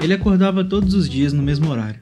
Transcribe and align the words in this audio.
Ele 0.00 0.14
acordava 0.14 0.64
todos 0.64 0.94
os 0.94 1.08
dias 1.08 1.34
no 1.34 1.42
mesmo 1.42 1.70
horário. 1.70 2.00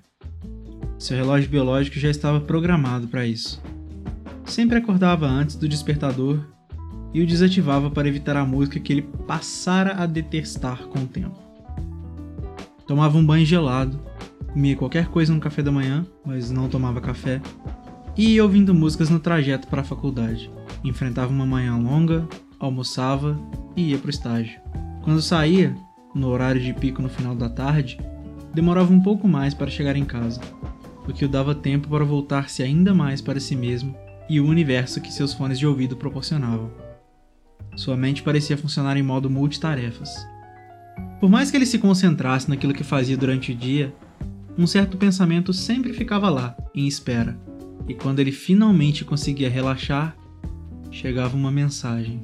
Seu 0.98 1.16
relógio 1.16 1.50
biológico 1.50 1.98
já 1.98 2.08
estava 2.08 2.40
programado 2.40 3.08
para 3.08 3.26
isso. 3.26 3.60
Sempre 4.44 4.78
acordava 4.78 5.26
antes 5.26 5.56
do 5.56 5.68
despertador 5.68 6.38
e 7.12 7.20
o 7.20 7.26
desativava 7.26 7.90
para 7.90 8.06
evitar 8.06 8.36
a 8.36 8.44
música 8.44 8.78
que 8.78 8.92
ele 8.92 9.02
passara 9.26 9.94
a 10.00 10.06
detestar 10.06 10.86
com 10.86 11.00
o 11.00 11.06
tempo. 11.06 11.36
Tomava 12.86 13.18
um 13.18 13.26
banho 13.26 13.44
gelado, 13.44 14.00
comia 14.52 14.76
qualquer 14.76 15.08
coisa 15.08 15.34
no 15.34 15.40
café 15.40 15.60
da 15.60 15.72
manhã, 15.72 16.06
mas 16.24 16.52
não 16.52 16.68
tomava 16.68 17.00
café, 17.00 17.42
e 18.16 18.34
ia 18.34 18.44
ouvindo 18.44 18.74
músicas 18.74 19.10
no 19.10 19.18
trajeto 19.18 19.66
para 19.66 19.80
a 19.80 19.84
faculdade. 19.84 20.50
Enfrentava 20.84 21.32
uma 21.32 21.44
manhã 21.44 21.76
longa, 21.76 22.26
almoçava 22.60 23.36
e 23.76 23.90
ia 23.90 23.98
para 23.98 24.06
o 24.06 24.10
estágio. 24.10 24.60
Quando 25.02 25.20
saía, 25.20 25.74
no 26.14 26.28
horário 26.28 26.60
de 26.60 26.72
pico 26.72 27.02
no 27.02 27.08
final 27.08 27.34
da 27.34 27.48
tarde, 27.48 27.98
demorava 28.54 28.92
um 28.92 29.00
pouco 29.00 29.28
mais 29.28 29.54
para 29.54 29.70
chegar 29.70 29.96
em 29.96 30.04
casa, 30.04 30.40
o 31.06 31.12
que 31.12 31.24
o 31.24 31.28
dava 31.28 31.54
tempo 31.54 31.88
para 31.88 32.04
voltar-se 32.04 32.62
ainda 32.62 32.94
mais 32.94 33.20
para 33.20 33.40
si 33.40 33.54
mesmo 33.54 33.94
e 34.28 34.40
o 34.40 34.46
universo 34.46 35.00
que 35.00 35.12
seus 35.12 35.32
fones 35.32 35.58
de 35.58 35.66
ouvido 35.66 35.96
proporcionavam. 35.96 36.70
Sua 37.76 37.96
mente 37.96 38.22
parecia 38.22 38.58
funcionar 38.58 38.96
em 38.96 39.02
modo 39.02 39.30
multitarefas. 39.30 40.10
Por 41.20 41.30
mais 41.30 41.50
que 41.50 41.56
ele 41.56 41.66
se 41.66 41.78
concentrasse 41.78 42.48
naquilo 42.48 42.74
que 42.74 42.84
fazia 42.84 43.16
durante 43.16 43.52
o 43.52 43.54
dia, 43.54 43.94
um 44.56 44.66
certo 44.66 44.96
pensamento 44.96 45.52
sempre 45.52 45.92
ficava 45.92 46.28
lá, 46.28 46.56
em 46.74 46.86
espera, 46.86 47.38
e 47.86 47.94
quando 47.94 48.18
ele 48.18 48.32
finalmente 48.32 49.04
conseguia 49.04 49.48
relaxar, 49.48 50.16
chegava 50.90 51.36
uma 51.36 51.50
mensagem. 51.50 52.20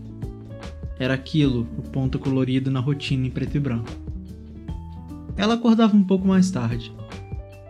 Era 0.99 1.15
aquilo, 1.15 1.67
o 1.77 1.83
ponto 1.83 2.19
colorido 2.19 2.71
na 2.71 2.81
rotina 2.81 3.27
em 3.27 3.31
preto 3.31 3.57
e 3.57 3.61
branco. 3.61 3.91
Ela 5.37 5.55
acordava 5.55 5.97
um 5.97 6.05
pouco 6.05 6.27
mais 6.27 6.51
tarde. 6.51 6.93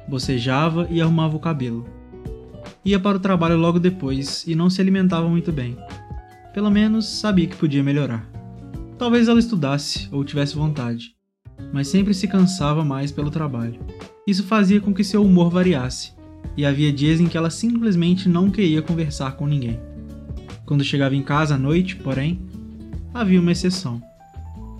Bocejava 0.09 0.87
e 0.91 1.01
arrumava 1.01 1.37
o 1.37 1.41
cabelo. 1.41 1.87
Ia 2.85 3.01
para 3.01 3.17
o 3.17 3.21
trabalho 3.21 3.57
logo 3.57 3.79
depois 3.79 4.47
e 4.47 4.55
não 4.55 4.69
se 4.69 4.81
alimentava 4.81 5.29
muito 5.29 5.51
bem. 5.51 5.77
Pelo 6.53 6.71
menos 6.71 7.07
sabia 7.07 7.47
que 7.47 7.57
podia 7.57 7.83
melhorar. 7.83 8.29
Talvez 8.99 9.27
ela 9.27 9.41
estudasse 9.41 10.09
ou 10.13 10.23
tivesse 10.23 10.55
vontade, 10.55 11.15
mas 11.73 11.89
sempre 11.89 12.15
se 12.15 12.29
cansava 12.29 12.85
mais 12.85 13.11
pelo 13.11 13.31
trabalho. 13.31 13.81
Isso 14.27 14.45
fazia 14.45 14.81
com 14.81 14.95
que 14.95 15.03
seu 15.03 15.25
humor 15.25 15.51
variasse, 15.51 16.13
e 16.57 16.65
havia 16.65 16.93
dias 16.93 17.21
em 17.21 17.27
que 17.27 17.37
ela 17.37 17.51
simplesmente 17.51 18.29
não 18.29 18.51
queria 18.51 18.83
conversar 18.83 19.33
com 19.33 19.47
ninguém. 19.47 19.81
Quando 20.65 20.85
chegava 20.85 21.17
em 21.17 21.23
casa 21.23 21.57
à 21.57 21.59
noite, 21.59 21.97
porém, 21.97 22.41
havia 23.15 23.41
uma 23.41 23.53
exceção. 23.53 24.03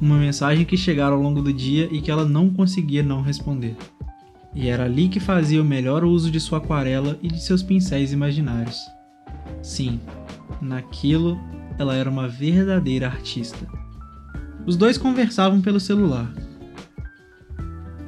Uma 0.01 0.19
mensagem 0.19 0.65
que 0.65 0.77
chegara 0.77 1.15
ao 1.15 1.21
longo 1.23 1.41
do 1.41 1.53
dia 1.53 1.89
e 1.93 2.01
que 2.01 2.11
ela 2.11 2.25
não 2.25 2.51
conseguia 2.51 3.03
não 3.03 3.23
responder. 3.23 3.77
E 4.53 4.69
era 4.69 4.85
ali 4.85 5.09
que 5.09 5.21
fazia 5.21 5.63
o 5.63 5.65
melhor 5.65 6.05
uso 6.05 6.31
de 6.31 6.41
sua 6.41 6.59
aquarela 6.59 7.17
e 7.23 7.29
de 7.29 7.41
seus 7.41 7.63
pincéis 7.63 8.13
imaginários. 8.13 8.79
Sim, 9.63 10.01
naquilo 10.61 11.39
ela 11.79 11.95
era 11.95 12.11
uma 12.11 12.29
verdadeira 12.29 13.07
artista. 13.07 13.67
Os 14.67 14.77
dois 14.77 14.99
conversavam 14.99 15.61
pelo 15.61 15.81
celular. 15.81 16.33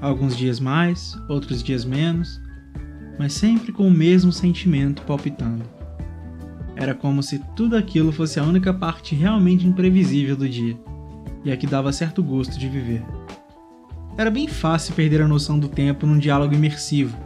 Alguns 0.01 0.37
dias 0.37 0.61
mais, 0.61 1.17
outros 1.28 1.62
dias 1.62 1.84
menos, 1.84 2.41
mas 3.19 3.33
sempre 3.33 3.72
com 3.72 3.87
o 3.87 3.91
mesmo 3.91 4.33
sentimento 4.33 5.03
palpitando. 5.03 5.76
Era 6.77 6.95
como 6.95 7.23
se 7.23 7.39
tudo 7.57 7.75
aquilo 7.75 8.13
fosse 8.13 8.39
a 8.39 8.45
única 8.45 8.73
parte 8.73 9.15
realmente 9.15 9.67
imprevisível 9.67 10.37
do 10.37 10.47
dia, 10.47 10.79
e 11.43 11.51
a 11.51 11.57
que 11.57 11.67
dava 11.67 11.91
certo 11.91 12.23
gosto 12.23 12.59
de 12.59 12.69
viver. 12.69 13.03
Era 14.19 14.31
bem 14.31 14.47
fácil 14.47 14.95
perder 14.95 15.23
a 15.23 15.29
noção 15.29 15.59
do 15.59 15.69
tempo 15.69 16.07
num 16.07 16.19
diálogo 16.19 16.55
imersivo, 16.55 17.17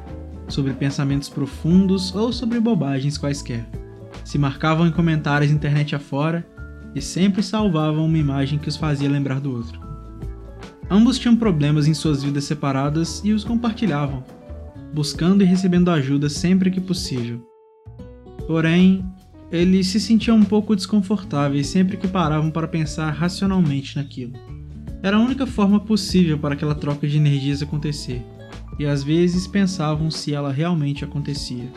sobre 0.49 0.73
pensamentos 0.73 1.29
profundos 1.29 2.15
ou 2.15 2.33
sobre 2.33 2.61
bobagens 2.61 3.19
quaisquer. 3.19 3.67
Se 4.25 4.39
marcavam 4.39 4.87
em 4.87 4.93
comentários 4.93 5.51
internet 5.51 5.95
afora 5.95 6.47
e 6.95 7.01
sempre 7.01 7.43
salvavam 7.43 8.07
uma 8.07 8.19
imagem 8.19 8.59
que 8.59 8.69
os 8.69 8.77
fazia 8.77 9.09
lembrar 9.09 9.41
do 9.41 9.55
outro. 9.55 9.81
Ambos 10.91 11.19
tinham 11.19 11.37
problemas 11.37 11.87
em 11.87 11.95
suas 11.95 12.23
vidas 12.23 12.45
separadas 12.45 13.23
e 13.25 13.33
os 13.33 13.45
compartilhavam, 13.45 14.25
buscando 14.93 15.43
e 15.43 15.47
recebendo 15.47 15.91
ajuda 15.91 16.29
sempre 16.29 16.71
que 16.71 16.81
possível. 16.81 17.41
Porém, 18.49 19.05
eles 19.51 19.89
se 19.89 19.99
sentiam 19.99 20.37
um 20.37 20.45
pouco 20.45 20.77
desconfortáveis 20.77 21.67
sempre 21.67 21.97
que 21.97 22.07
paravam 22.07 22.51
para 22.51 22.69
pensar 22.69 23.11
racionalmente 23.11 23.97
naquilo. 23.97 24.33
Era 25.03 25.17
a 25.17 25.21
única 25.21 25.47
forma 25.47 25.81
possível 25.81 26.39
para 26.39 26.55
aquela 26.55 26.75
troca 26.75 27.09
de 27.09 27.17
energias 27.17 27.63
acontecer, 27.63 28.25
e 28.79 28.87
às 28.87 29.03
vezes 29.03 29.47
pensavam 29.47 30.11
se 30.11 30.33
ela 30.33 30.53
realmente 30.53 31.05
acontecia. 31.05 31.69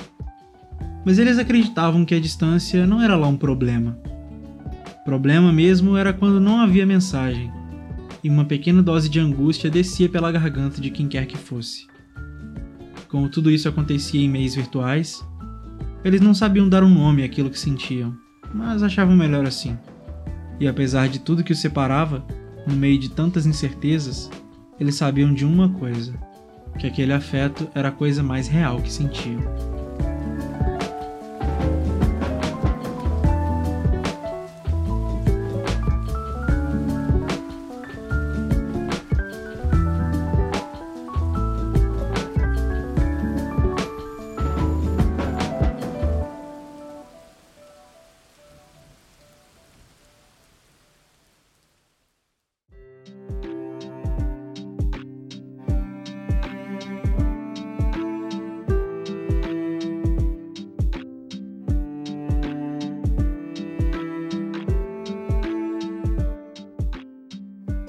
Mas 1.05 1.17
eles 1.17 1.37
acreditavam 1.37 2.05
que 2.05 2.13
a 2.13 2.19
distância 2.19 2.85
não 2.85 3.01
era 3.01 3.15
lá 3.15 3.27
um 3.27 3.37
problema. 3.37 3.97
O 5.01 5.03
problema 5.03 5.51
mesmo 5.51 5.97
era 5.97 6.13
quando 6.13 6.39
não 6.39 6.61
havia 6.61 6.85
mensagem, 6.85 7.51
e 8.23 8.29
uma 8.29 8.45
pequena 8.45 8.83
dose 8.83 9.09
de 9.09 9.19
angústia 9.19 9.69
descia 9.69 10.07
pela 10.07 10.31
garganta 10.31 10.79
de 10.79 10.91
quem 10.91 11.07
quer 11.07 11.25
que 11.25 11.37
fosse. 11.37 11.87
Como 13.09 13.29
tudo 13.29 13.51
isso 13.51 13.67
acontecia 13.67 14.21
em 14.21 14.29
meios 14.29 14.55
virtuais, 14.55 15.25
eles 16.03 16.21
não 16.21 16.33
sabiam 16.33 16.67
dar 16.67 16.83
um 16.83 16.89
nome 16.89 17.23
àquilo 17.23 17.49
que 17.49 17.59
sentiam, 17.59 18.15
mas 18.53 18.83
achavam 18.83 19.15
melhor 19.15 19.45
assim. 19.45 19.77
E 20.59 20.67
apesar 20.67 21.07
de 21.07 21.19
tudo 21.19 21.43
que 21.43 21.51
os 21.51 21.59
separava, 21.59 22.25
no 22.67 22.75
meio 22.75 22.99
de 22.99 23.09
tantas 23.09 23.45
incertezas, 23.45 24.29
eles 24.79 24.95
sabiam 24.95 25.33
de 25.33 25.45
uma 25.45 25.69
coisa: 25.69 26.13
que 26.77 26.87
aquele 26.87 27.13
afeto 27.13 27.67
era 27.73 27.89
a 27.89 27.91
coisa 27.91 28.23
mais 28.23 28.47
real 28.47 28.81
que 28.81 28.91
sentiam. 28.91 29.41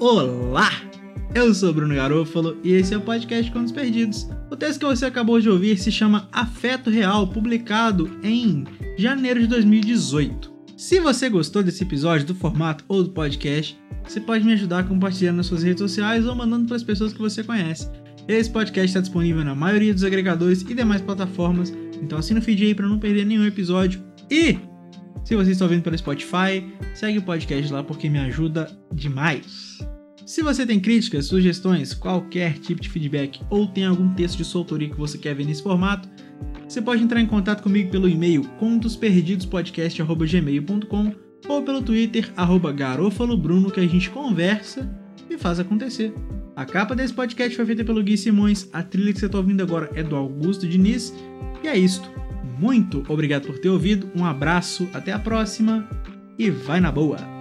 Olá! 0.07 0.69
Eu 1.33 1.51
sou 1.51 1.73
Bruno 1.73 1.95
Garofalo 1.95 2.59
e 2.63 2.73
esse 2.73 2.93
é 2.93 2.97
o 2.97 3.01
podcast 3.01 3.51
Contos 3.51 3.71
Perdidos. 3.71 4.29
O 4.51 4.55
texto 4.55 4.81
que 4.81 4.85
você 4.85 5.03
acabou 5.03 5.41
de 5.41 5.49
ouvir 5.49 5.79
se 5.79 5.91
chama 5.91 6.29
Afeto 6.31 6.91
Real, 6.91 7.27
publicado 7.27 8.19
em 8.21 8.65
janeiro 8.99 9.39
de 9.39 9.47
2018. 9.47 10.53
Se 10.77 10.99
você 10.99 11.27
gostou 11.27 11.63
desse 11.63 11.81
episódio, 11.81 12.27
do 12.27 12.35
formato 12.35 12.85
ou 12.87 13.01
do 13.01 13.09
podcast, 13.09 13.75
você 14.03 14.21
pode 14.21 14.45
me 14.45 14.53
ajudar 14.53 14.87
compartilhando 14.87 15.37
nas 15.37 15.47
suas 15.47 15.63
redes 15.63 15.81
sociais 15.81 16.27
ou 16.27 16.35
mandando 16.35 16.67
para 16.67 16.75
as 16.75 16.83
pessoas 16.83 17.11
que 17.11 17.19
você 17.19 17.43
conhece. 17.43 17.89
Esse 18.27 18.51
podcast 18.51 18.85
está 18.85 18.99
disponível 18.99 19.43
na 19.43 19.55
maioria 19.55 19.91
dos 19.91 20.03
agregadores 20.03 20.61
e 20.61 20.75
demais 20.75 21.01
plataformas, 21.01 21.73
então 21.99 22.19
assina 22.19 22.39
o 22.39 22.43
feed 22.43 22.63
aí 22.63 22.75
para 22.75 22.87
não 22.87 22.99
perder 22.99 23.25
nenhum 23.25 23.47
episódio. 23.47 24.03
E 24.29 24.59
se 25.23 25.35
você 25.35 25.49
está 25.49 25.65
ouvindo 25.65 25.81
pelo 25.81 25.97
Spotify, 25.97 26.63
segue 26.93 27.17
o 27.17 27.23
podcast 27.23 27.73
lá 27.73 27.83
porque 27.83 28.07
me 28.07 28.19
ajuda 28.19 28.69
demais. 28.93 29.79
Se 30.25 30.41
você 30.41 30.65
tem 30.65 30.79
críticas, 30.79 31.27
sugestões, 31.27 31.93
qualquer 31.93 32.57
tipo 32.57 32.81
de 32.81 32.89
feedback 32.89 33.39
ou 33.47 33.67
tem 33.67 33.85
algum 33.85 34.11
texto 34.15 34.37
de 34.37 34.43
sua 34.43 34.61
autoria 34.61 34.89
que 34.89 34.97
você 34.97 35.19
quer 35.19 35.35
ver 35.35 35.45
nesse 35.45 35.61
formato, 35.61 36.09
Você 36.67 36.81
pode 36.81 37.03
entrar 37.03 37.21
em 37.21 37.27
contato 37.27 37.61
comigo 37.61 37.91
pelo 37.91 38.09
e-mail 38.09 38.43
contosperdidospodcast.gmail.com 38.57 41.13
ou 41.47 41.61
pelo 41.61 41.83
Twitter, 41.83 42.33
arroba 42.35 42.71
garofalobruno, 42.71 43.69
que 43.69 43.79
a 43.79 43.87
gente 43.87 44.09
conversa 44.09 44.91
e 45.29 45.37
faz 45.37 45.59
acontecer. 45.59 46.11
A 46.55 46.65
capa 46.65 46.95
desse 46.95 47.13
podcast 47.13 47.55
foi 47.55 47.67
feita 47.67 47.83
pelo 47.83 48.01
Gui 48.01 48.17
Simões, 48.17 48.67
a 48.73 48.81
trilha 48.81 49.13
que 49.13 49.19
você 49.19 49.27
está 49.27 49.37
ouvindo 49.37 49.61
agora 49.61 49.91
é 49.93 50.01
do 50.01 50.15
Augusto 50.15 50.67
Diniz, 50.67 51.13
e 51.63 51.67
é 51.67 51.77
isto. 51.77 52.09
Muito 52.57 53.03
obrigado 53.07 53.45
por 53.45 53.59
ter 53.59 53.69
ouvido, 53.69 54.09
um 54.15 54.25
abraço, 54.25 54.89
até 54.91 55.11
a 55.11 55.19
próxima 55.19 55.87
e 56.39 56.49
vai 56.49 56.79
na 56.79 56.91
boa! 56.91 57.34